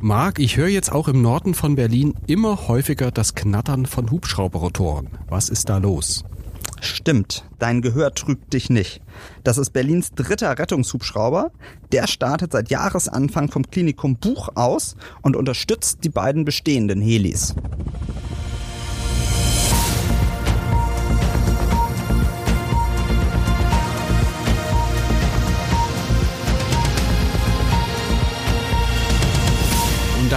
[0.00, 5.08] Marc, ich höre jetzt auch im Norden von Berlin immer häufiger das Knattern von Hubschrauberrotoren.
[5.28, 6.24] Was ist da los?
[6.80, 9.00] Stimmt, dein Gehör trügt dich nicht.
[9.42, 11.50] Das ist Berlins dritter Rettungshubschrauber.
[11.90, 17.56] Der startet seit Jahresanfang vom Klinikum Buch aus und unterstützt die beiden bestehenden Helis.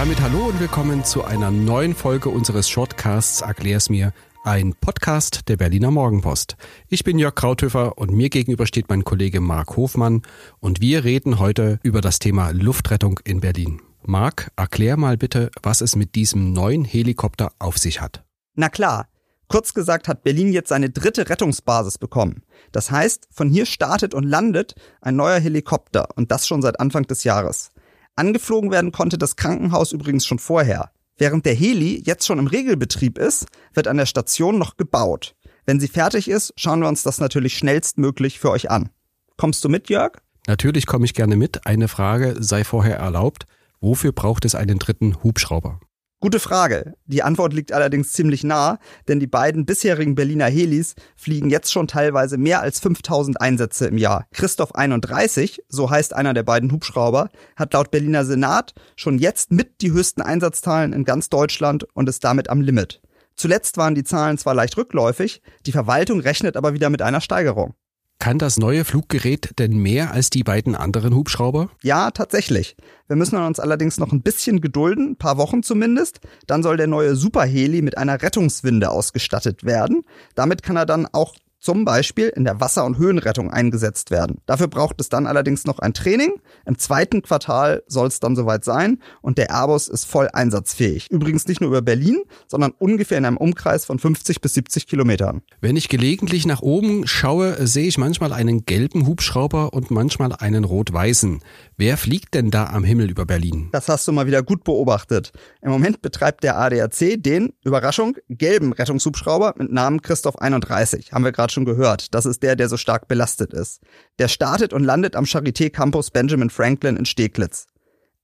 [0.02, 4.12] Damit hallo und willkommen zu einer neuen Folge unseres Shortcasts Erklär's mir,
[4.42, 6.56] ein Podcast der Berliner Morgenpost.
[6.88, 10.22] Ich bin Jörg Krauthöfer und mir gegenüber steht mein Kollege Marc Hofmann
[10.58, 13.80] und wir reden heute über das Thema Luftrettung in Berlin.
[14.02, 18.24] Marc, erklär mal bitte, was es mit diesem neuen Helikopter auf sich hat.
[18.56, 19.06] Na klar,
[19.46, 22.42] Kurz gesagt hat Berlin jetzt seine dritte Rettungsbasis bekommen.
[22.72, 27.02] Das heißt, von hier startet und landet ein neuer Helikopter und das schon seit Anfang
[27.02, 27.70] des Jahres.
[28.16, 30.90] Angeflogen werden konnte das Krankenhaus übrigens schon vorher.
[31.16, 35.34] Während der Heli jetzt schon im Regelbetrieb ist, wird an der Station noch gebaut.
[35.64, 38.90] Wenn sie fertig ist, schauen wir uns das natürlich schnellstmöglich für euch an.
[39.36, 40.18] Kommst du mit, Jörg?
[40.46, 41.66] Natürlich komme ich gerne mit.
[41.66, 43.46] Eine Frage sei vorher erlaubt.
[43.80, 45.80] Wofür braucht es einen dritten Hubschrauber?
[46.22, 46.94] Gute Frage.
[47.06, 48.78] Die Antwort liegt allerdings ziemlich nah,
[49.08, 53.98] denn die beiden bisherigen Berliner Helis fliegen jetzt schon teilweise mehr als 5000 Einsätze im
[53.98, 54.28] Jahr.
[54.32, 59.80] Christoph 31, so heißt einer der beiden Hubschrauber, hat laut Berliner Senat schon jetzt mit
[59.80, 63.02] die höchsten Einsatzzahlen in ganz Deutschland und ist damit am Limit.
[63.34, 67.74] Zuletzt waren die Zahlen zwar leicht rückläufig, die Verwaltung rechnet aber wieder mit einer Steigerung.
[68.22, 71.70] Kann das neue Fluggerät denn mehr als die beiden anderen Hubschrauber?
[71.82, 72.76] Ja, tatsächlich.
[73.08, 76.20] Wir müssen uns allerdings noch ein bisschen gedulden, ein paar Wochen zumindest.
[76.46, 80.04] Dann soll der neue Superheli mit einer Rettungswinde ausgestattet werden.
[80.36, 84.38] Damit kann er dann auch zum Beispiel in der Wasser- und Höhenrettung eingesetzt werden.
[84.46, 86.32] Dafür braucht es dann allerdings noch ein Training.
[86.66, 91.08] Im zweiten Quartal soll es dann soweit sein und der Airbus ist voll einsatzfähig.
[91.10, 95.42] Übrigens nicht nur über Berlin, sondern ungefähr in einem Umkreis von 50 bis 70 Kilometern.
[95.60, 100.64] Wenn ich gelegentlich nach oben schaue, sehe ich manchmal einen gelben Hubschrauber und manchmal einen
[100.64, 101.40] rot-weißen.
[101.76, 103.68] Wer fliegt denn da am Himmel über Berlin?
[103.70, 105.30] Das hast du mal wieder gut beobachtet.
[105.60, 111.12] Im Moment betreibt der ADAC den, Überraschung, gelben Rettungshubschrauber mit Namen Christoph 31.
[111.12, 112.14] Haben wir gerade schon gehört.
[112.14, 113.80] Das ist der, der so stark belastet ist.
[114.18, 117.66] Der startet und landet am Charité Campus Benjamin Franklin in Steglitz.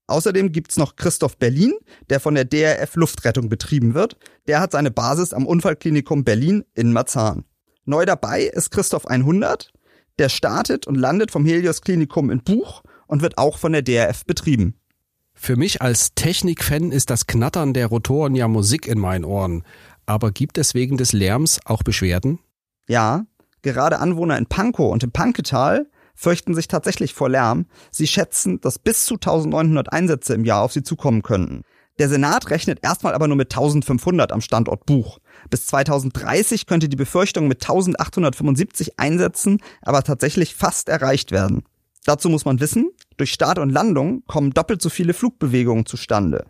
[0.08, 1.74] Außerdem gibt's noch Christoph Berlin,
[2.08, 4.16] der von der DRF Luftrettung betrieben wird.
[4.46, 7.44] Der hat seine Basis am Unfallklinikum Berlin in Marzahn.
[7.84, 9.70] Neu dabei ist Christoph 100.
[10.18, 14.24] Der startet und landet vom Helios Klinikum in Buch und wird auch von der DRF
[14.24, 14.74] betrieben.
[15.34, 19.62] Für mich als Technikfan ist das Knattern der Rotoren ja Musik in meinen Ohren.
[20.04, 22.40] Aber gibt es wegen des Lärms auch Beschwerden?
[22.88, 23.26] Ja,
[23.62, 27.66] gerade Anwohner in Pankow und im Panketal fürchten sich tatsächlich vor Lärm.
[27.92, 31.62] Sie schätzen, dass bis zu 1900 Einsätze im Jahr auf sie zukommen könnten.
[31.98, 35.18] Der Senat rechnet erstmal aber nur mit 1500 am Standort Buch.
[35.50, 41.62] Bis 2030 könnte die Befürchtung mit 1875 Einsätzen aber tatsächlich fast erreicht werden.
[42.04, 46.46] Dazu muss man wissen, durch Start und Landung kommen doppelt so viele Flugbewegungen zustande.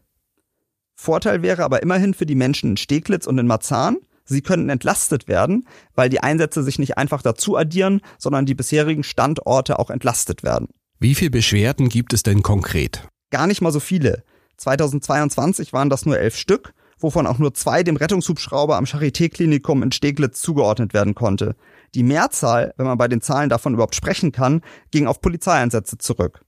[0.94, 3.96] Vorteil wäre aber immerhin für die Menschen in Steglitz und in Marzahn,
[4.28, 9.02] sie könnten entlastet werden, weil die Einsätze sich nicht einfach dazu addieren, sondern die bisherigen
[9.02, 10.68] Standorte auch entlastet werden.
[11.00, 13.08] Wie viele Beschwerden gibt es denn konkret?
[13.30, 14.24] Gar nicht mal so viele.
[14.56, 19.92] 2022 waren das nur elf Stück, wovon auch nur zwei dem Rettungshubschrauber am Charité-Klinikum in
[19.92, 21.54] Steglitz zugeordnet werden konnte.
[21.94, 26.40] Die Mehrzahl, wenn man bei den Zahlen davon überhaupt sprechen kann, ging auf Polizeieinsätze zurück.